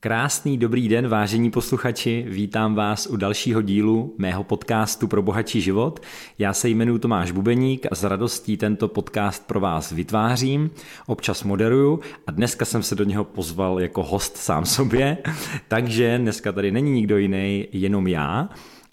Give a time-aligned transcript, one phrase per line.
[0.00, 6.00] Krásný dobrý den, vážení posluchači, vítám vás u dalšího dílu mého podcastu pro bohatší život.
[6.38, 10.70] Já se jmenuji Tomáš Bubeník a s radostí tento podcast pro vás vytvářím,
[11.06, 15.18] občas moderuju a dneska jsem se do něho pozval jako host sám sobě,
[15.68, 18.48] takže dneska tady není nikdo jiný, jenom já.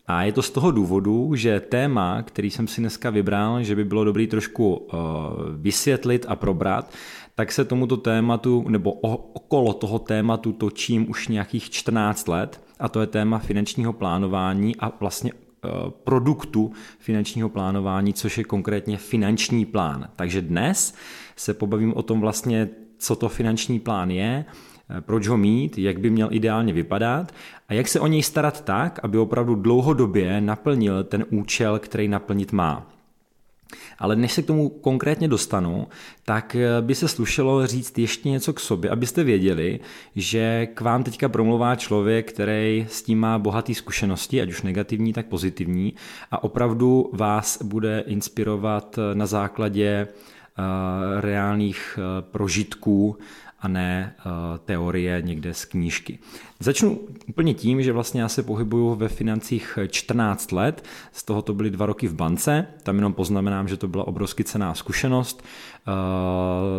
[0.07, 3.83] A je to z toho důvodu, že téma, který jsem si dneska vybral, že by
[3.83, 4.99] bylo dobré trošku uh,
[5.55, 6.93] vysvětlit a probrat,
[7.35, 13.01] tak se tomuto tématu, nebo okolo toho tématu točím už nějakých 14 let a to
[13.01, 15.69] je téma finančního plánování a vlastně eh,
[16.03, 20.09] produktu finančního plánování, což je konkrétně finanční plán.
[20.15, 20.95] Takže dnes
[21.35, 24.45] se pobavím o tom vlastně, co to finanční plán je,
[24.89, 27.31] eh, proč ho mít, jak by měl ideálně vypadat
[27.69, 32.51] a jak se o něj starat tak, aby opravdu dlouhodobě naplnil ten účel, který naplnit
[32.51, 32.94] má.
[33.99, 35.87] Ale než se k tomu konkrétně dostanu,
[36.25, 39.79] tak eh, by se slušelo říct ještě něco k sobě, abyste věděli,
[40.15, 45.13] že k vám teďka promluvá člověk, který s tím má bohatý zkušenosti, ať už negativní,
[45.13, 45.93] tak pozitivní,
[46.31, 53.17] a opravdu vás bude inspirovat eh, na základě eh, reálných prožitků
[53.59, 54.31] a ne uh,
[54.65, 56.19] teorie někde z knížky.
[56.59, 61.53] Začnu úplně tím, že vlastně já se pohybuju ve financích 14 let, z toho to
[61.53, 65.43] byly dva roky v bance, tam jenom poznamenám, že to byla obrovsky cená zkušenost,
[65.87, 65.93] uh,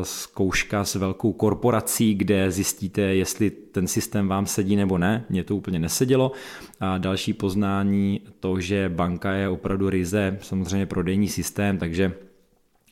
[0.02, 5.56] zkouška s velkou korporací, kde zjistíte, jestli ten systém vám sedí nebo ne, mně to
[5.56, 6.32] úplně nesedělo.
[6.80, 12.12] A další poznání to, že banka je opravdu ryze, samozřejmě prodejní systém, takže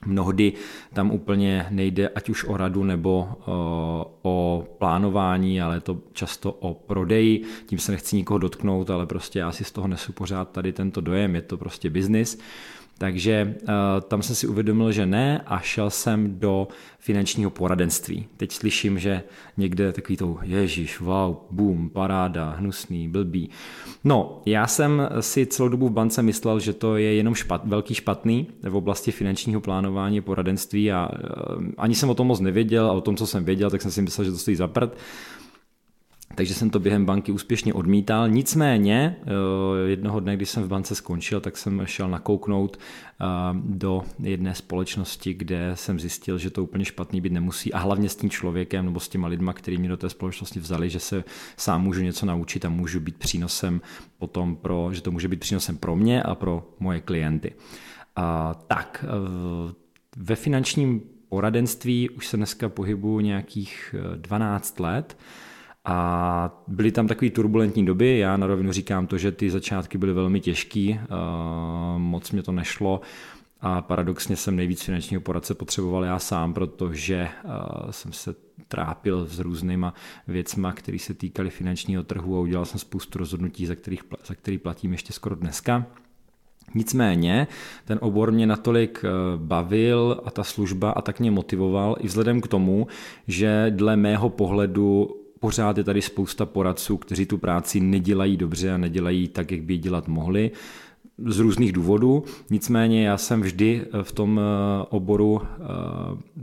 [0.06, 0.52] Mnohdy
[0.92, 3.28] tam úplně nejde ať už o radu nebo
[4.22, 7.42] o plánování, ale to často o prodeji.
[7.66, 11.00] Tím se nechci nikoho dotknout, ale prostě já si z toho nesu pořád tady tento
[11.00, 12.38] dojem, je to prostě biznis.
[12.98, 13.69] Takže uh,
[14.09, 18.27] tam jsem si uvědomil, že ne a šel jsem do finančního poradenství.
[18.37, 19.22] Teď slyším, že
[19.56, 23.50] někde takový to ježíš, wow, boom, paráda, hnusný, blbý.
[24.04, 27.94] No, já jsem si celou dobu v bance myslel, že to je jenom špat, velký
[27.94, 32.93] špatný v oblasti finančního plánování poradenství a uh, ani jsem o tom moc nevěděl a
[32.93, 34.97] o tom, co jsem věděl, tak jsem si myslel, že to stojí za prd
[36.34, 38.28] takže jsem to během banky úspěšně odmítal.
[38.28, 43.24] Nicméně eh, jednoho dne, když jsem v bance skončil, tak jsem šel nakouknout eh,
[43.54, 48.16] do jedné společnosti, kde jsem zjistil, že to úplně špatný být nemusí a hlavně s
[48.16, 51.24] tím člověkem nebo s těma lidma, který mě do té společnosti vzali, že se
[51.56, 53.80] sám můžu něco naučit a můžu být přínosem
[54.18, 57.52] potom pro, že to může být přínosem pro mě a pro moje klienty.
[58.16, 59.74] A, tak, eh,
[60.16, 65.16] ve finančním poradenství už se dneska pohybuju nějakých 12 let
[65.84, 70.12] a byly tam takové turbulentní doby, já na rovinu říkám to, že ty začátky byly
[70.12, 71.00] velmi těžký,
[71.97, 73.00] moc mě to nešlo
[73.61, 77.28] a paradoxně jsem nejvíc finančního poradce potřeboval já sám, protože
[77.91, 78.34] jsem se
[78.69, 79.95] trápil s různýma
[80.28, 84.59] věcma, které se týkaly finančního trhu a udělal jsem spoustu rozhodnutí, za, kterých, za který
[84.59, 85.87] platím ještě skoro dneska.
[86.75, 87.47] Nicméně
[87.84, 89.05] ten obor mě natolik
[89.37, 92.87] bavil a ta služba a tak mě motivoval i vzhledem k tomu,
[93.28, 98.77] že dle mého pohledu pořád je tady spousta poradců, kteří tu práci nedělají dobře a
[98.78, 100.50] nedělají tak, jak by ji dělat mohli
[101.27, 102.25] z různých důvodů.
[102.50, 105.66] Nicméně já jsem vždy v tom eh, oboru eh,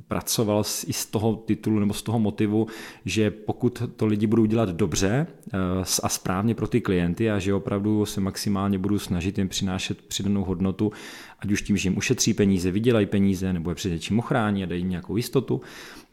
[0.07, 2.67] pracoval i z toho titulu nebo z toho motivu,
[3.05, 5.57] že pokud to lidi budou dělat dobře eh,
[6.03, 10.43] a správně pro ty klienty a že opravdu se maximálně budu snažit jim přinášet přidanou
[10.43, 10.91] hodnotu,
[11.39, 14.65] ať už tím, že jim ušetří peníze, vydělají peníze nebo je před něčím ochrání a
[14.65, 15.61] dají nějakou jistotu,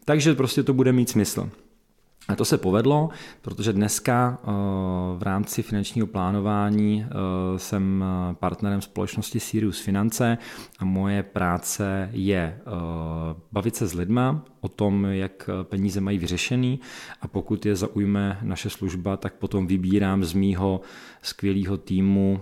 [0.05, 1.51] takže prostě to bude mít smysl.
[2.29, 3.09] A to se povedlo,
[3.43, 4.47] protože dneska eh,
[5.19, 10.39] v rámci finančního plánování eh, jsem partnerem společnosti Sirius Finance
[10.79, 12.71] a moje práce je eh,
[13.53, 16.81] bavit se s lidma o tom, jak peníze mají vyřešený.
[17.21, 20.81] A pokud je zaujme naše služba, tak potom vybírám z mýho
[21.23, 22.41] skvělého týmu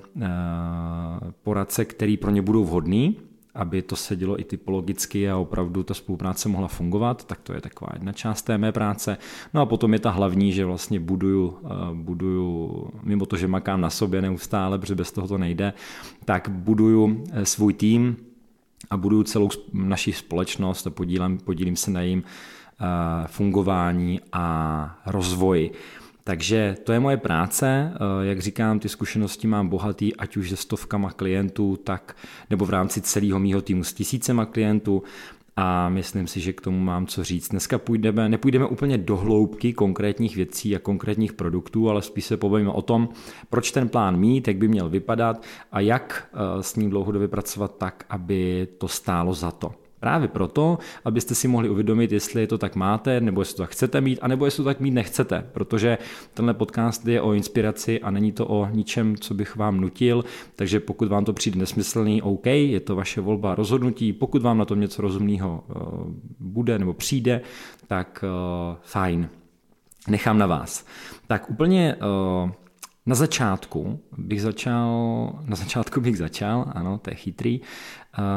[1.42, 3.16] poradce, který pro ně budou vhodný
[3.56, 7.90] aby to sedělo i typologicky a opravdu ta spolupráce mohla fungovat, tak to je taková
[7.94, 9.18] jedna část té mé práce.
[9.54, 13.80] No a potom je ta hlavní, že vlastně buduju, eh, buduju mimo to, že makám
[13.80, 15.72] na sobě neustále, protože bez toho to nejde,
[16.24, 18.16] tak buduju eh, svůj tým
[18.90, 22.84] a buduju celou naši společnost a podílím, podílím se na jejím eh,
[23.26, 25.72] fungování a rozvoji.
[26.26, 30.56] Takže to je moje práce, eh, jak říkám, ty zkušenosti mám bohatý, ať už se
[30.56, 32.16] stovkama klientů, tak
[32.50, 35.02] nebo v rámci celého mýho týmu s tisícema klientů
[35.56, 37.48] a myslím si, že k tomu mám co říct.
[37.48, 42.70] Dneska půjdeme, nepůjdeme úplně do hloubky konkrétních věcí a konkrétních produktů, ale spíš se povíme
[42.70, 43.08] o tom,
[43.50, 47.76] proč ten plán mít, jak by měl vypadat a jak eh, s ním dlouhodobě pracovat
[47.78, 49.85] tak, aby to stálo za to.
[50.00, 53.70] Právě proto, abyste si mohli uvědomit, jestli je to tak máte, nebo jestli to tak
[53.70, 55.98] chcete mít, anebo jestli to tak mít nechcete, protože
[56.34, 60.24] tenhle podcast je o inspiraci a není to o ničem, co bych vám nutil,
[60.56, 64.64] takže pokud vám to přijde nesmyslný, OK, je to vaše volba rozhodnutí, pokud vám na
[64.64, 67.40] tom něco rozumného uh, bude nebo přijde,
[67.86, 69.28] tak uh, fajn,
[70.08, 70.86] nechám na vás.
[71.26, 72.50] Tak úplně uh,
[73.06, 74.88] na začátku bych začal,
[75.44, 77.60] na začátku bych začal, ano, to je chytrý,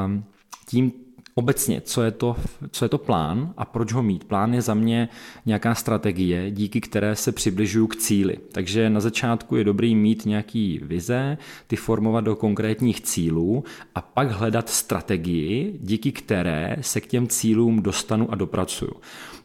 [0.05, 0.23] um,
[0.67, 0.91] tím,
[1.39, 2.35] obecně, co je, to,
[2.71, 4.23] co je to plán a proč ho mít.
[4.23, 5.09] Plán je za mě
[5.45, 8.37] nějaká strategie, díky které se přibližuju k cíli.
[8.51, 11.37] Takže na začátku je dobrý mít nějaký vize,
[11.67, 13.63] ty formovat do konkrétních cílů
[13.95, 18.91] a pak hledat strategii, díky které se k těm cílům dostanu a dopracuju.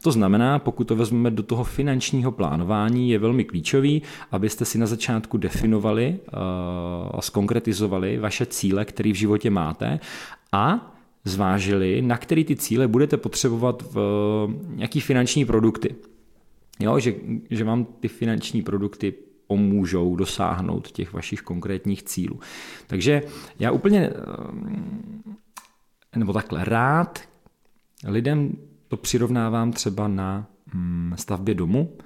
[0.02, 4.02] To znamená, pokud to vezmeme do toho finančního plánování, je velmi klíčový,
[4.32, 6.38] abyste si na začátku definovali uh,
[7.14, 10.00] a skonkretizovali vaše cíle, které v životě máte
[10.52, 10.93] a
[11.24, 15.94] zvážili, na který ty cíle budete potřebovat v nějaký finanční produkty.
[16.80, 17.14] Jo, že,
[17.50, 19.14] že vám ty finanční produkty
[19.46, 22.40] pomůžou dosáhnout těch vašich konkrétních cílů.
[22.86, 23.22] Takže
[23.58, 24.10] já úplně,
[26.16, 27.20] nebo takhle, rád
[28.06, 28.52] lidem
[28.88, 31.96] to přirovnávám třeba na hm, stavbě domu,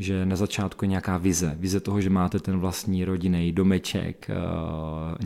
[0.00, 1.56] že na začátku je nějaká vize.
[1.58, 4.34] Vize toho, že máte ten vlastní rodinný domeček, eh,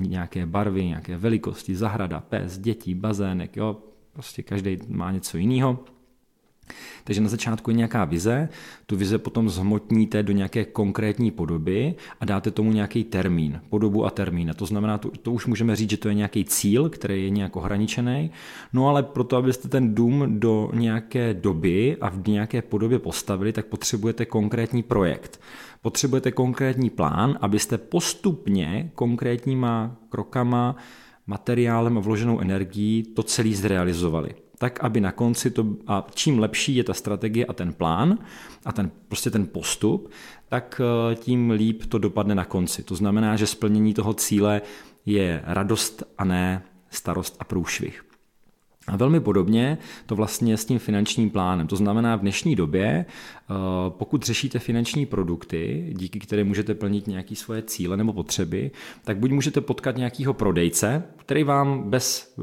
[0.00, 3.76] nějaké barvy, nějaké velikosti, zahrada, pes, děti, bazének, jo,
[4.12, 5.79] prostě každý má něco jiného.
[7.05, 8.49] Takže na začátku je nějaká vize,
[8.87, 14.11] tu vize potom zhmotníte do nějaké konkrétní podoby a dáte tomu nějaký termín, podobu a
[14.11, 14.50] termín.
[14.50, 17.31] A to znamená, to, to už můžeme říct, že to je nějaký cíl, který je
[17.31, 18.31] nějak ohraničený,
[18.72, 23.67] no ale proto, abyste ten dům do nějaké doby a v nějaké podobě postavili, tak
[23.67, 25.40] potřebujete konkrétní projekt.
[25.82, 30.76] Potřebujete konkrétní plán, abyste postupně konkrétníma krokama,
[31.26, 36.76] materiálem a vloženou energií to celý zrealizovali tak aby na konci to, a čím lepší
[36.76, 38.19] je ta strategie a ten plán
[38.64, 40.11] a ten, prostě ten postup,
[40.49, 42.82] tak eh, tím líp to dopadne na konci.
[42.82, 44.62] To znamená, že splnění toho cíle
[45.06, 48.05] je radost a ne starost a průšvih.
[48.87, 51.67] A velmi podobně to vlastně s tím finančním plánem.
[51.67, 53.55] To znamená, v dnešní době, eh,
[53.88, 58.70] pokud řešíte finanční produkty, díky kterým můžete plnit nějaké svoje cíle nebo potřeby,
[59.05, 62.34] tak buď můžete potkat nějakého prodejce, který vám bez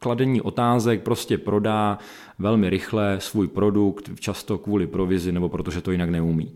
[0.00, 1.98] kladení otázek prostě prodá
[2.38, 6.54] velmi rychle svůj produkt, často kvůli provizi nebo protože to jinak neumí.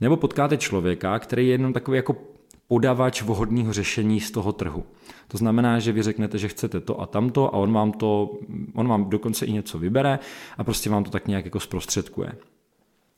[0.00, 2.16] Nebo potkáte člověka, který je jenom takový jako
[2.68, 4.84] podavač vhodného řešení z toho trhu.
[5.28, 8.38] To znamená, že vy řeknete, že chcete to a tamto a on vám to,
[8.74, 10.18] on vám dokonce i něco vybere
[10.58, 12.32] a prostě vám to tak nějak jako zprostředkuje.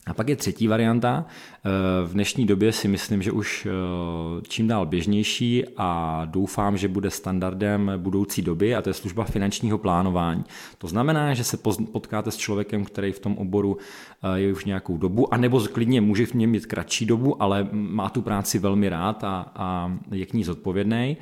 [0.05, 1.25] A pak je třetí varianta.
[1.25, 1.69] Eh,
[2.05, 7.09] v dnešní době si myslím, že už eh, čím dál běžnější a doufám, že bude
[7.09, 10.43] standardem budoucí doby a to je služba finančního plánování.
[10.77, 11.57] To znamená, že se
[11.91, 13.77] potkáte s člověkem, který v tom oboru
[14.23, 18.09] eh, je už nějakou dobu, anebo klidně může v něm mít kratší dobu, ale má
[18.09, 21.17] tu práci velmi rád a, a je k ní zodpovědný.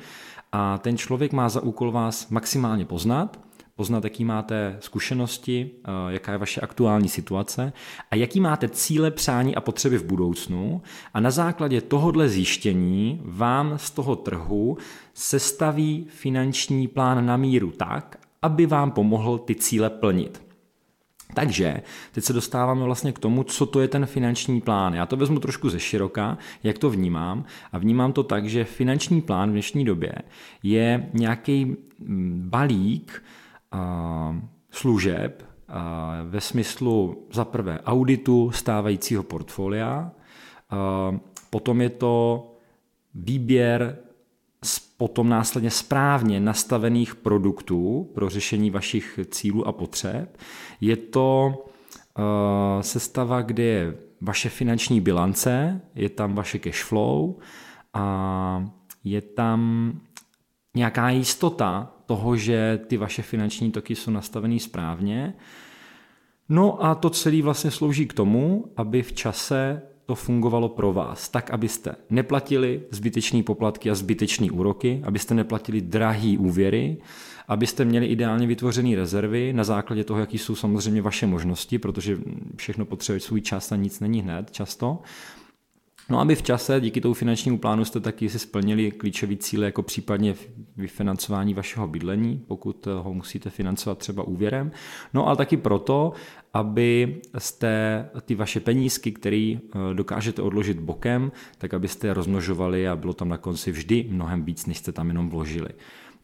[0.52, 3.38] A ten člověk má za úkol vás maximálně poznat,
[3.76, 7.72] poznat, jaký máte zkušenosti, eh, jaká je vaše aktuální situace
[8.10, 10.82] a jaký máte cíle, přání a potřeby v budoucnu.
[11.14, 14.78] A na základě tohohle zjištění vám z toho trhu
[15.14, 20.42] sestaví finanční plán na míru tak, aby vám pomohl ty cíle plnit.
[21.34, 21.82] Takže
[22.12, 24.94] teď se dostáváme vlastně k tomu, co to je ten finanční plán.
[24.94, 27.44] Já to vezmu trošku ze široka, jak to vnímám.
[27.72, 30.12] A vnímám to tak, že finanční plán v dnešní době
[30.62, 31.64] je nějaký
[31.98, 33.22] mm, balík
[34.70, 35.44] služeb
[36.24, 40.10] ve smyslu za prvé auditu stávajícího portfolia,
[41.50, 42.46] potom je to
[43.14, 43.98] výběr
[44.96, 50.38] potom následně správně nastavených produktů pro řešení vašich cílů a potřeb.
[50.80, 51.54] Je to
[52.80, 57.34] sestava, kde je vaše finanční bilance, je tam vaše cash flow
[57.94, 58.64] a
[59.04, 59.92] je tam
[60.76, 65.34] nějaká jistota toho, že ty vaše finanční toky jsou nastavený správně.
[66.48, 71.28] No a to celé vlastně slouží k tomu, aby v čase to fungovalo pro vás,
[71.28, 76.96] tak abyste neplatili zbytečné poplatky a zbytečné úroky, abyste neplatili drahý úvěry,
[77.48, 82.18] abyste měli ideálně vytvořené rezervy na základě toho, jaký jsou samozřejmě vaše možnosti, protože
[82.56, 84.98] všechno potřebuje svůj čas a nic není hned často.
[86.08, 89.82] No aby v čase díky tomu finančnímu plánu jste taky si splnili klíčové cíle, jako
[89.82, 90.34] případně
[90.76, 94.72] vyfinancování vašeho bydlení, pokud ho musíte financovat třeba úvěrem,
[95.14, 96.12] no ale taky proto,
[96.54, 99.54] aby jste ty vaše penízky, které
[99.92, 104.66] dokážete odložit bokem, tak abyste je rozmnožovali a bylo tam na konci vždy mnohem víc,
[104.66, 105.68] než jste tam jenom vložili.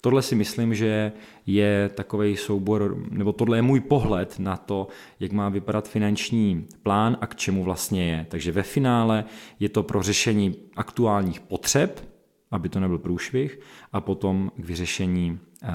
[0.00, 1.12] Tohle si myslím, že
[1.46, 4.88] je takový soubor, nebo tohle je můj pohled na to,
[5.20, 8.26] jak má vypadat finanční plán a k čemu vlastně je.
[8.28, 9.24] Takže ve finále
[9.60, 12.17] je to pro řešení aktuálních potřeb,
[12.50, 13.60] aby to nebyl průšvih,
[13.92, 15.68] a potom k vyřešení uh,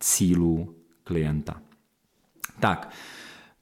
[0.00, 0.74] cílů
[1.04, 1.60] klienta.
[2.60, 2.90] Tak,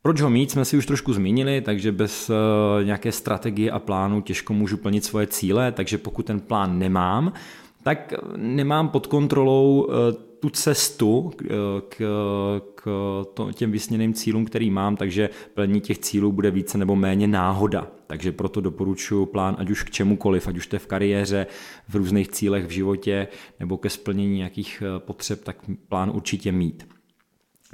[0.03, 2.37] proč ho mít, jsme si už trošku zmínili, takže bez uh,
[2.85, 7.33] nějaké strategie a plánu těžko můžu plnit svoje cíle, takže pokud ten plán nemám,
[7.83, 11.45] tak nemám pod kontrolou eh, tu cestu k,
[11.89, 12.03] k,
[12.75, 17.89] k těm vysněným cílům, který mám, takže plnění těch cílů bude více nebo méně náhoda.
[18.09, 21.47] Takže proto doporučuji plán, ať už k čemukoliv, ať už to je v kariéře,
[21.89, 23.29] v různých cílech v životě
[23.61, 25.57] nebo ke splnění nějakých eh, potřeb, tak
[25.89, 26.89] plán určitě mít.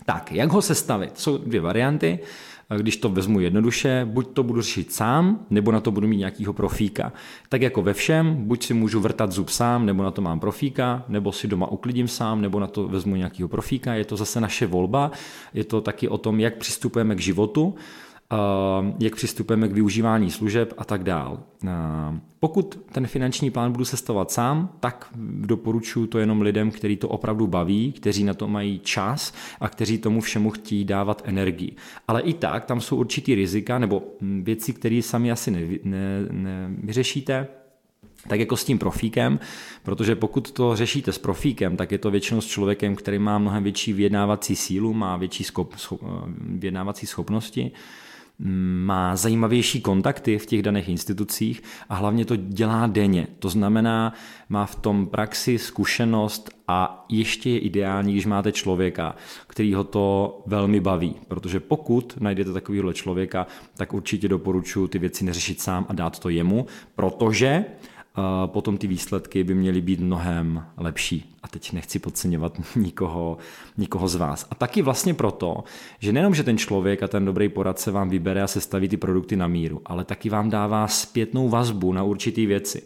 [0.05, 1.19] Tak, jak ho sestavit?
[1.19, 2.19] Jsou dvě varianty
[2.79, 6.53] když to vezmu jednoduše, buď to budu řešit sám, nebo na to budu mít nějakýho
[6.53, 7.13] profíka.
[7.49, 11.05] Tak jako ve všem, buď si můžu vrtat zub sám, nebo na to mám profíka,
[11.09, 13.95] nebo si doma uklidím sám, nebo na to vezmu nějakýho profíka.
[13.95, 15.11] Je to zase naše volba,
[15.55, 17.75] je to taky o tom, jak přistupujeme k životu
[19.01, 21.41] jak přistupujeme k využívání služeb a tak dál.
[22.41, 27.47] Pokud ten finanční plán budu sestavovat sám, tak doporučuji to jenom lidem, kteří to opravdu
[27.47, 31.77] baví, kteří na to mají čas a kteří tomu všemu chtějí dávat energii.
[32.09, 35.51] Ale i tak tam jsou určitý rizika nebo věci, které sami asi
[36.31, 37.49] nevyřešíte, ne, ne
[38.29, 39.41] tak jako s tím profíkem,
[39.83, 43.63] protože pokud to řešíte s profíkem, tak je to většinou s člověkem, který má mnohem
[43.63, 46.01] větší vyjednávací sílu, má větší schop, schop,
[46.39, 47.73] vyjednávací schopnosti,
[48.39, 53.27] má zajímavější kontakty v těch daných institucích a hlavně to dělá denně.
[53.39, 54.13] To znamená,
[54.49, 60.43] má v tom praxi zkušenost a ještě je ideální, když máte člověka, který ho to
[60.47, 61.15] velmi baví.
[61.29, 66.29] Protože pokud najdete takovýhle člověka, tak určitě doporučuji ty věci neřešit sám a dát to
[66.29, 67.65] jemu, protože
[68.47, 71.35] potom ty výsledky by měly být mnohem lepší.
[71.43, 73.39] A teď nechci podceňovat nikoho,
[73.79, 74.47] nikoho z vás.
[74.51, 75.65] A taky vlastně proto,
[75.99, 79.37] že nejenom, že ten člověk a ten dobrý poradce vám vybere a sestaví ty produkty
[79.37, 82.83] na míru, ale taky vám dává zpětnou vazbu na určité věci.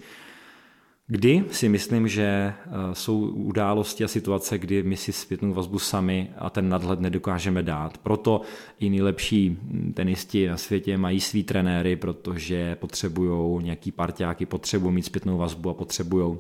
[1.11, 2.55] Kdy si myslím, že eh,
[2.93, 7.99] jsou události a situace, kdy my si zpětnou vazbu sami a ten nadhled nedokážeme dát.
[7.99, 8.41] Proto
[8.81, 9.59] i nejlepší
[9.95, 15.75] tenisti na světě mají svý trenéry, protože potřebují nějaký parťáky, potřebují mít zpětnou vazbu a
[15.75, 16.39] potřebují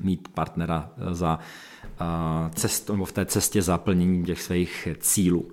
[0.00, 1.38] mít partnera za
[1.84, 2.04] eh,
[2.54, 5.50] cestu, nebo v té cestě zaplnění těch svých cílů.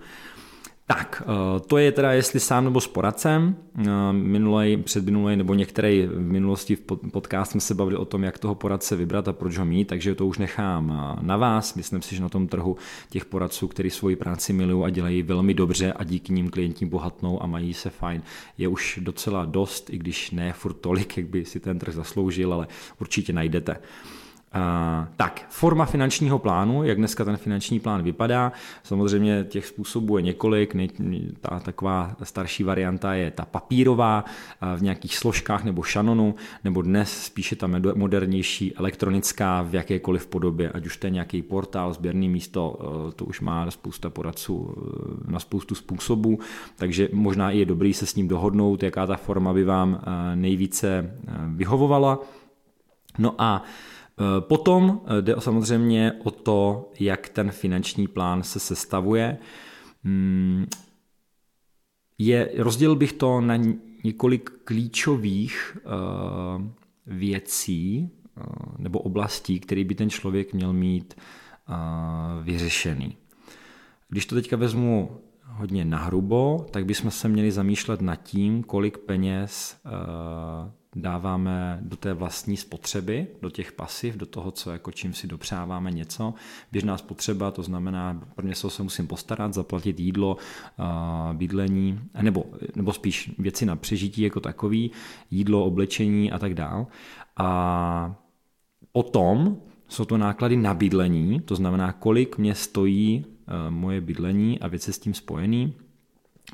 [0.87, 3.55] Tak, eh, to je teda jestli sám nebo s poradcem.
[3.79, 8.39] Eh, minulej, předminulej nebo některý v minulosti v podcast jsme se bavili o tom, jak
[8.39, 11.75] toho poradce vybrat a proč ho mít, takže to už nechám eh, na vás.
[11.75, 12.77] Myslím si, že na tom trhu
[13.09, 17.43] těch poradců, kteří svoji práci milují a dělají velmi dobře a díky nim klienti bohatnou
[17.43, 18.21] a mají se fajn,
[18.57, 22.53] je už docela dost, i když ne furt tolik, jak by si ten trh zasloužil,
[22.53, 22.67] ale
[22.99, 23.77] určitě najdete.
[24.55, 28.51] Uh, tak, forma finančního plánu, jak dneska ten finanční plán vypadá.
[28.83, 30.75] Samozřejmě těch způsobů je několik.
[31.39, 34.25] Ta taková starší varianta je ta papírová
[34.75, 40.85] v nějakých složkách nebo šanonu, nebo dnes spíše ta modernější elektronická v jakékoliv podobě, ať
[40.85, 42.77] už to je nějaký portál, sběrný místo,
[43.15, 44.75] to už má spousta poradců
[45.27, 46.39] na spoustu způsobů,
[46.75, 50.01] takže možná i je dobrý se s ním dohodnout, jaká ta forma by vám
[50.35, 51.15] nejvíce
[51.47, 52.19] vyhovovala.
[53.17, 53.94] No a Eh,
[54.39, 59.37] potom eh, jde samozřejmě o to, jak ten finanční plán se sestavuje.
[60.03, 60.65] Hmm,
[62.17, 63.55] je, rozdělil bych to na
[64.03, 65.89] několik klíčových eh,
[67.05, 68.09] věcí
[68.77, 71.13] nebo oblastí, které by ten člověk měl mít
[72.41, 73.17] vyřešený.
[74.09, 79.77] Když to teďka vezmu hodně nahrubo, tak bychom se měli zamýšlet nad tím, kolik peněz
[80.95, 85.91] dáváme do té vlastní spotřeby, do těch pasiv, do toho, co jako čím si dopřáváme
[85.91, 86.33] něco.
[86.71, 90.37] Běžná spotřeba, to znamená, pro něco se musím postarat, zaplatit jídlo,
[91.33, 94.91] bydlení, nebo, nebo spíš věci na přežití jako takový,
[95.31, 96.87] jídlo, oblečení a tak dál.
[97.37, 98.15] A
[98.91, 103.25] potom jsou to náklady na bydlení, to znamená, kolik mě stojí
[103.69, 105.73] moje bydlení a věci s tím spojený.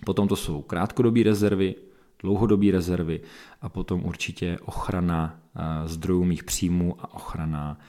[0.06, 1.76] Potom to jsou krátkodobé rezervy,
[2.24, 3.22] dlouhodobé rezervy
[3.62, 5.40] a potom určitě ochrana
[5.86, 7.80] zdrojů mých příjmů a ochrana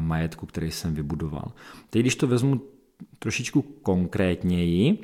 [0.00, 1.52] majetku, který jsem vybudoval.
[1.90, 2.60] Teď, když to vezmu
[3.18, 4.98] trošičku konkrétněji,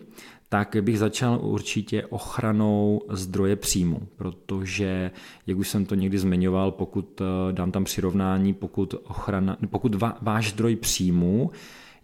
[0.49, 5.11] tak bych začal určitě ochranou zdroje příjmu, protože,
[5.46, 10.50] jak už jsem to někdy zmiňoval, pokud eh, dám tam přirovnání, pokud, ochrana, pokud váš
[10.50, 11.50] zdroj příjmu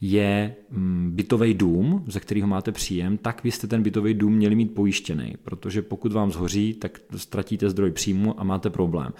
[0.00, 4.54] je mm, bytový dům, ze kterého máte příjem, tak vy jste ten bytový dům měli
[4.54, 9.12] mít pojištěný, protože pokud vám zhoří, tak ztratíte zdroj příjmu a máte problém.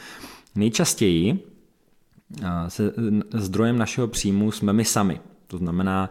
[0.54, 1.38] Nejčastěji
[2.68, 2.92] se
[3.32, 5.20] zdrojem našeho příjmu jsme my sami.
[5.46, 6.10] To znamená,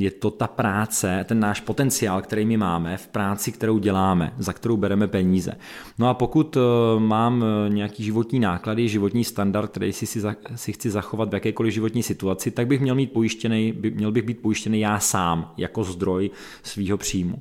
[0.00, 4.52] je to ta práce, ten náš potenciál, který my máme v práci, kterou děláme, za
[4.52, 5.52] kterou bereme peníze.
[5.98, 6.60] No a pokud e,
[6.98, 10.06] mám e, nějaký životní náklady, životní standard, který si,
[10.54, 14.42] si, chci zachovat v jakékoliv životní situaci, tak bych měl, mít pojištěný, měl bych být
[14.42, 16.30] pojištěný já sám jako zdroj
[16.62, 17.38] svého příjmu.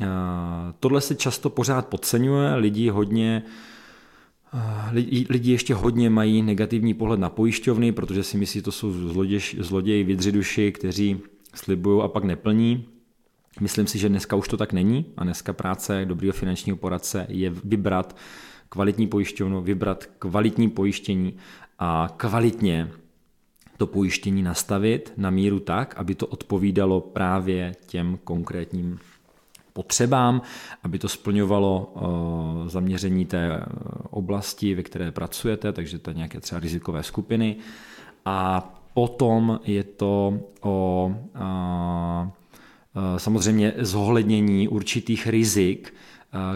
[0.00, 0.06] E,
[0.80, 3.42] tohle se často pořád podceňuje, lidi hodně
[5.28, 9.40] Lidi, ještě hodně mají negativní pohled na pojišťovny, protože si myslí, že to jsou zloděj,
[9.58, 11.20] zloději, vydřiduši, kteří
[11.54, 12.88] slibují a pak neplní.
[13.60, 17.50] Myslím si, že dneska už to tak není a dneska práce dobrého finančního poradce je
[17.50, 18.16] vybrat
[18.68, 21.36] kvalitní pojišťovnu, vybrat kvalitní pojištění
[21.78, 22.90] a kvalitně
[23.76, 28.98] to pojištění nastavit na míru tak, aby to odpovídalo právě těm konkrétním
[29.72, 30.42] potřebám,
[30.82, 33.64] aby to splňovalo eh, zaměření té eh,
[34.10, 37.56] oblasti, ve které pracujete, takže to nějaké třeba rizikové skupiny.
[38.24, 42.30] A potom je to o eh,
[43.16, 45.94] samozřejmě zohlednění určitých rizik,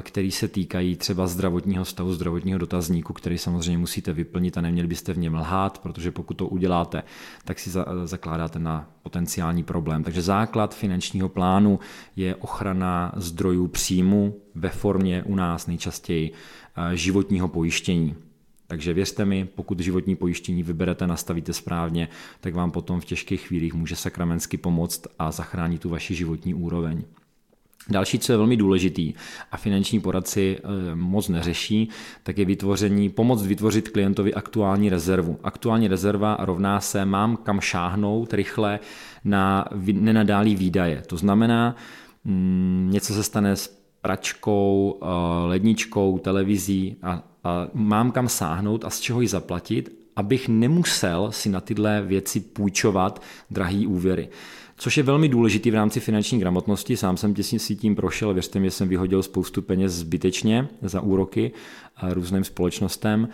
[0.02, 5.12] který se týkají třeba zdravotního stavu, zdravotního dotazníku, který samozřejmě musíte vyplnit a neměli byste
[5.12, 7.02] v něm lhát, protože pokud to uděláte,
[7.44, 7.70] tak si
[8.04, 10.04] zakládáte na potenciální problém.
[10.04, 11.78] Takže základ finančního plánu
[12.16, 16.32] je ochrana zdrojů příjmu ve formě u nás nejčastěji
[16.94, 18.14] životního pojištění.
[18.70, 22.08] Takže věřte mi, pokud životní pojištění vyberete, nastavíte správně,
[22.40, 27.02] tak vám potom v těžkých chvílích může sakramensky pomoct a zachránit tu vaši životní úroveň.
[27.90, 29.14] Další, co je velmi důležitý
[29.52, 31.88] a finanční poradci eh, moc neřeší,
[32.22, 35.38] tak je vytvoření, pomoc vytvořit klientovi aktuální rezervu.
[35.42, 38.80] Aktuální rezerva rovná se mám kam šáhnout rychle
[39.24, 41.02] na nenadálý výdaje.
[41.06, 41.76] To znamená,
[42.24, 45.06] mm, něco se stane s pračkou, eh,
[45.46, 47.27] ledničkou, televizí a, a
[47.74, 53.22] mám kam sáhnout a z čeho ji zaplatit, abych nemusel si na tyhle věci půjčovat
[53.50, 54.28] drahý úvěry
[54.78, 56.96] což je velmi důležitý v rámci finanční gramotnosti.
[56.96, 61.52] Sám jsem těsně si tím prošel, věřte mi, jsem vyhodil spoustu peněz zbytečně za úroky
[62.02, 63.28] různým společnostem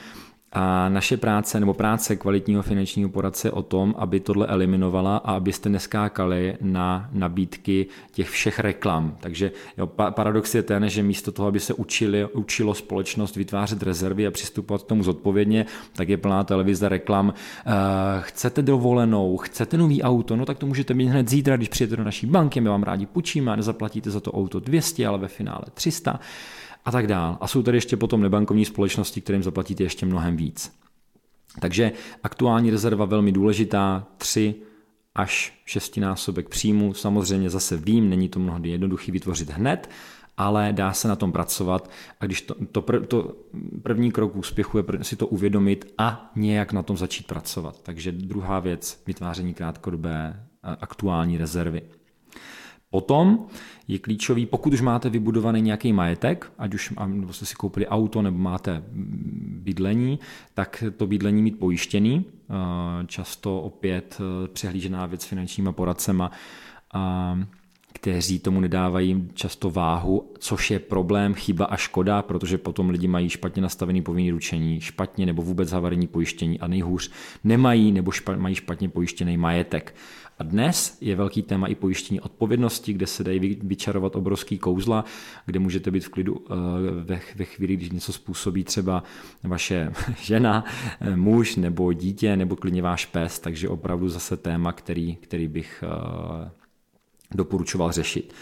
[0.55, 5.69] a naše práce nebo práce kvalitního finančního poradce o tom, aby tohle eliminovala a abyste
[5.69, 9.17] neskákali na nabídky těch všech reklam.
[9.21, 14.27] Takže jo, paradox je ten, že místo toho, aby se učili, učilo společnost vytvářet rezervy
[14.27, 17.29] a přistupovat k tomu zodpovědně, tak je plná televize reklam.
[17.29, 17.73] Uh,
[18.21, 22.05] chcete dovolenou, chcete nový auto, no tak to můžete mít hned zítra, když přijete do
[22.05, 25.65] naší banky, my vám rádi půjčíme a nezaplatíte za to auto 200, ale ve finále
[25.75, 26.21] 300
[26.85, 27.39] a tak dál.
[27.41, 30.73] A jsou tady ještě potom nebankovní společnosti, kterým zaplatíte ještě mnohem víc.
[31.61, 31.93] Takže
[32.23, 34.55] aktuální rezerva velmi důležitá, 3
[35.15, 36.95] až šestinásobek příjmu.
[36.95, 39.91] Samozřejmě zase vím, není to mnohdy jednoduchý vytvořit hned,
[40.37, 43.37] ale dá se na tom pracovat a když to, to, pr, to
[43.83, 47.83] první krok úspěchu je si to uvědomit a nějak na tom začít pracovat.
[47.83, 51.83] Takže druhá věc, vytváření krátkodobé aktuální rezervy.
[52.95, 53.47] Potom
[53.89, 58.23] je klíčový, pokud už máte vybudovaný nějaký majetek, ať už nebo jste si koupili auto
[58.23, 58.83] nebo máte
[59.67, 60.19] bydlení,
[60.55, 62.25] tak to bydlení mít pojištěný.
[63.07, 66.31] Často opět e, přehlížená věc finančníma poradcema,
[67.93, 73.29] kteří tomu nedávají často váhu, což je problém, chyba a škoda, protože potom lidi mají
[73.29, 77.11] špatně nastavený povinný ručení, špatně nebo vůbec havarijní pojištění a nejhůř
[77.45, 79.95] nemají nebo špa, mají špatně pojištěný majetek.
[80.39, 85.05] A dnes je velký téma i pojištění odpovědnosti, kde se dají vyčarovat obrovský kouzla,
[85.47, 86.55] kde můžete být v klidu eh,
[87.35, 89.03] ve, chvíli, když něco způsobí třeba
[89.43, 89.93] vaše
[90.23, 90.65] žena,
[91.01, 95.85] eh, muž nebo dítě nebo klidně váš pes, takže opravdu zase téma, který, který bych
[95.87, 96.51] eh,
[97.35, 98.35] doporučoval řešit.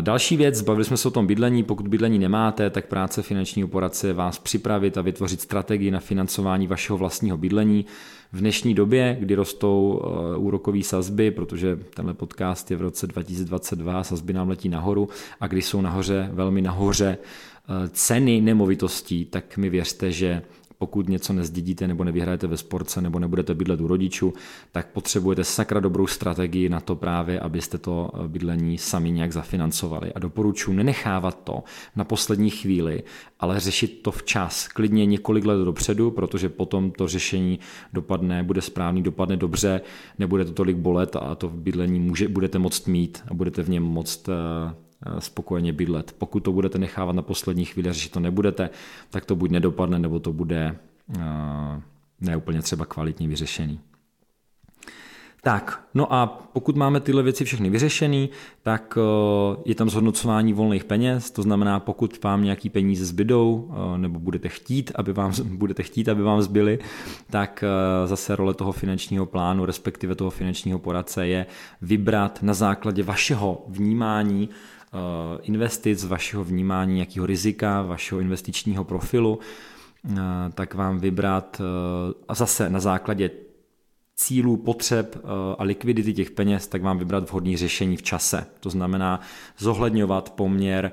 [0.00, 4.12] Další věc, bavili jsme se o tom bydlení, pokud bydlení nemáte, tak práce finančního poradce
[4.12, 7.86] vás připravit a vytvořit strategii na financování vašeho vlastního bydlení.
[8.32, 14.04] V dnešní době, kdy rostou eh, úrokové sazby, protože tenhle podcast je v roce 2022,
[14.04, 15.08] sazby nám letí nahoru
[15.40, 20.42] a když jsou nahoře, velmi nahoře eh, ceny nemovitostí, tak mi věřte, že
[20.78, 24.32] pokud něco nezdědíte nebo nevyhrajete ve sportce nebo nebudete bydlet u rodičů,
[24.72, 30.12] tak potřebujete sakra dobrou strategii na to právě, abyste to bydlení sami nějak zafinancovali.
[30.12, 31.62] A doporučuji nenechávat to
[31.96, 33.02] na poslední chvíli,
[33.40, 37.58] ale řešit to včas, klidně několik let dopředu, protože potom to řešení
[37.92, 39.80] dopadne, bude správný, dopadne dobře,
[40.18, 43.82] nebude to tolik bolet a to bydlení může, budete moct mít a budete v něm
[43.82, 44.32] moct eh,
[44.68, 44.87] Eh,
[45.18, 46.14] spokojeně bydlet.
[46.18, 48.70] Pokud to budete nechávat na poslední chvíli řešit to nebudete,
[49.10, 50.76] tak to buď nedopadne, nebo to bude
[51.18, 51.20] eh,
[52.20, 53.80] neúplně třeba kvalitně vyřešený.
[55.42, 58.30] Tak, no a pokud máme tyhle věci všechny vyřešený,
[58.62, 64.18] tak eh, je tam zhodnocování volných peněz, to znamená, pokud vám nějaký peníze zbydou, nebo
[64.18, 66.78] budete chtít, aby vám, budete chtít, aby vám zbyly,
[67.30, 67.64] tak
[68.06, 71.46] zase role toho finančního plánu, respektive toho finančního poradce je
[71.82, 74.77] vybrat na základě vašeho vnímání Eh,
[75.42, 79.38] investic, vašeho vnímání nějakého rizika, vašeho investičního profilu,
[80.10, 80.16] eh,
[80.54, 83.30] tak vám vybrat eh, a zase na základě
[84.18, 85.16] cílů, potřeb
[85.58, 88.46] a likvidity těch peněz, tak vám vybrat vhodné řešení v čase.
[88.60, 89.20] To znamená
[89.58, 90.92] zohledňovat poměr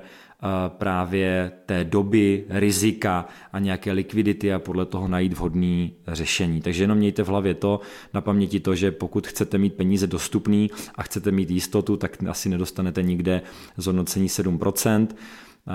[0.68, 6.60] právě té doby, rizika a nějaké likvidity a podle toho najít vhodné řešení.
[6.60, 7.80] Takže jenom mějte v hlavě to,
[8.14, 12.48] na paměti to, že pokud chcete mít peníze dostupný a chcete mít jistotu, tak asi
[12.48, 13.42] nedostanete nikde
[13.76, 15.06] zhodnocení 7%,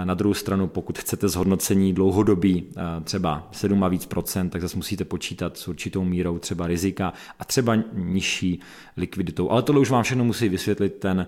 [0.04, 2.68] na druhou stranu, pokud chcete zhodnocení dlouhodobí,
[3.04, 7.46] třeba 7 a víc procent, tak zase musíte počítat s určitou mírou třeba rizika a
[7.46, 8.60] třeba nižší
[8.98, 9.50] likviditou.
[9.50, 11.28] Ale tohle už vám všechno musí vysvětlit ten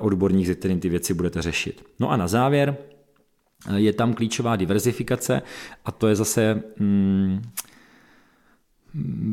[0.00, 1.84] odborník, se kterým ty věci budete řešit.
[2.00, 2.76] No a na závěr
[3.76, 5.42] je tam klíčová diverzifikace
[5.84, 6.62] a to je zase...
[6.78, 7.42] Hmm,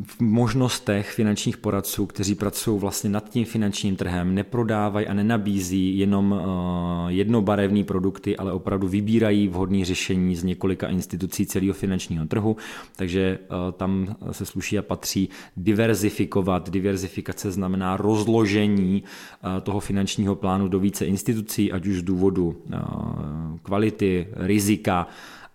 [0.05, 6.35] v možnostech finančních poradců, kteří pracují vlastně nad tím finančním trhem, neprodávají a nenabízí jenom
[6.39, 12.57] eh, jednobarevné produkty, ale opravdu vybírají vhodné řešení z několika institucí celého finančního trhu,
[12.95, 16.69] takže eh, tam se sluší a patří diverzifikovat.
[16.69, 22.55] Diverzifikace znamená rozložení eh, toho finančního plánu do více institucí, ať už z důvodu
[23.63, 25.07] kvality, rizika,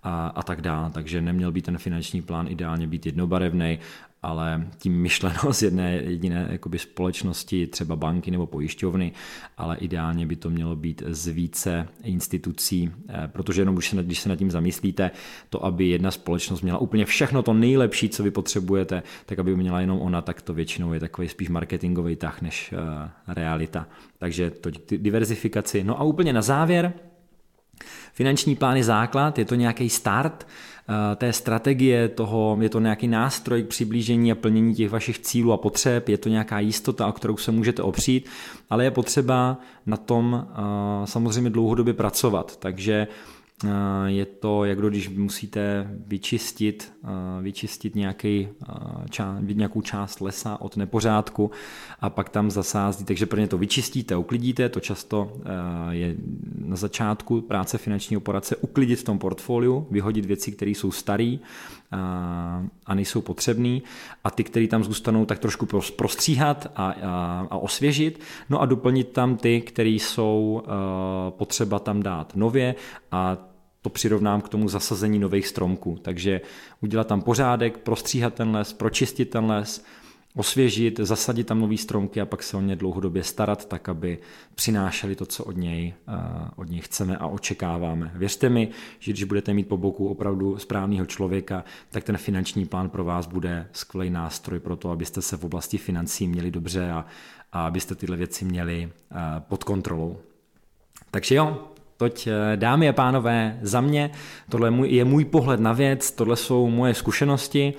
[0.07, 0.91] a, a tak dále.
[0.91, 3.79] Takže neměl by ten finanční plán ideálně být jednobarevný,
[4.27, 9.13] ale tím myšleno z jedné jediné jakoby společnosti, třeba banky nebo pojišťovny,
[9.57, 14.21] ale ideálně by to mělo být z více institucí, eh, protože jenom už se, když
[14.21, 15.11] se nad tím zamyslíte,
[15.51, 19.81] to, aby jedna společnost měla úplně všechno to nejlepší, co vy potřebujete, tak aby měla
[19.81, 23.87] jenom ona, tak to většinou je takový spíš marketingový tah než uh, realita.
[24.19, 25.85] Takže to diverzifikaci.
[25.85, 26.93] No a úplně na závěr,
[28.13, 30.47] Finanční plán je základ, je to nějaký start
[30.89, 35.53] eh, té strategie, toho, je to nějaký nástroj k přiblížení a plnění těch vašich cílů
[35.53, 38.29] a potřeb, je to nějaká jistota, o kterou se můžete opřít,
[38.71, 42.57] ale je potřeba na tom eh, samozřejmě dlouhodobě pracovat.
[42.57, 43.07] Takže
[44.07, 46.93] je to, jak když musíte vyčistit,
[47.43, 48.49] vyčistit nějaký,
[49.11, 51.51] ča, nějakou část lesa od nepořádku
[52.01, 55.41] a pak tam zasází, takže prvně to vyčistíte, uklidíte, to často
[55.91, 56.17] je
[56.59, 61.37] na začátku práce finančního poradce uklidit v tom portfoliu, vyhodit věci, které jsou staré
[62.87, 63.83] a nejsou potřebný.
[64.25, 68.21] A ty, které tam zůstanou, tak trošku prostříhat a, a, a osvěžit,
[68.51, 70.63] no a doplnit tam ty, které jsou
[71.31, 72.75] potřeba tam dát nově.
[73.13, 73.37] A
[73.83, 75.99] to přirovnám k tomu zasazení nových stromků.
[76.03, 76.41] Takže
[76.81, 79.85] udělat tam pořádek, prostříhat ten les, pročistit ten les,
[80.37, 84.19] osvěžit, zasadit tam nový stromky a pak se o ně dlouhodobě starat, tak aby
[84.55, 86.15] přinášeli to, co od něj, uh,
[86.57, 88.13] od něj chceme a očekáváme.
[88.15, 88.69] Věřte mi,
[88.99, 93.27] že když budete mít po boku opravdu správného člověka, tak ten finanční plán pro vás
[93.27, 97.07] bude skvělý nástroj pro to, abyste se v oblasti financí měli dobře a,
[97.53, 100.19] a abyste tyhle věci měli uh, pod kontrolou.
[101.11, 104.11] Takže jo, Toť eh, dámy a pánové, za mě
[104.49, 107.75] tohle je můj pohled na věc, tohle jsou moje zkušenosti.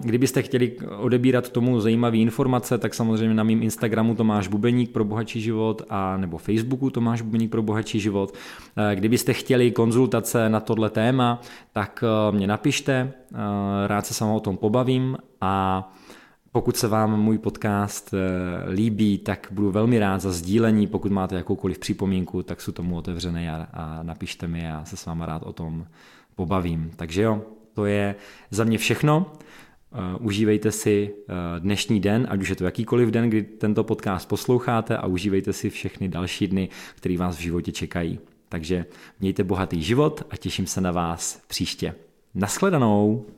[0.00, 5.40] Kdybyste chtěli odebírat tomu zajímavé informace, tak samozřejmě na mým Instagramu Tomáš Bubeník pro bohatší
[5.40, 8.34] život a nebo Facebooku Tomáš Bubeník pro bohatší život.
[8.76, 11.40] Eh, kdybyste chtěli konzultace na tohle téma,
[11.72, 13.12] tak eh, mě napište,
[13.86, 15.92] rád se s vámi o tom pobavím a
[16.52, 18.14] pokud se vám můj podcast
[18.68, 20.86] líbí, tak budu velmi rád za sdílení.
[20.86, 25.06] Pokud máte jakoukoliv připomínku, tak jsou tomu otevřené a, a napište mi, já se s
[25.06, 25.86] váma rád o tom
[26.34, 26.90] pobavím.
[26.96, 27.42] Takže jo,
[27.78, 28.14] to je
[28.50, 29.26] za mě všechno.
[29.92, 34.28] Uh, užívejte si uh, dnešní den, ať už je to jakýkoliv den, kdy tento podcast
[34.28, 38.18] posloucháte a užívejte si všechny další dny, které vás v životě čekají.
[38.48, 38.86] Takže
[39.20, 41.94] mějte bohatý život a těším se na vás příště.
[42.34, 43.37] Naschledanou!